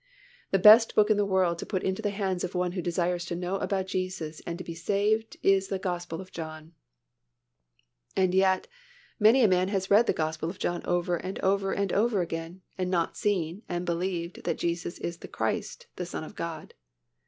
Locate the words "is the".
5.43-5.77, 14.97-15.27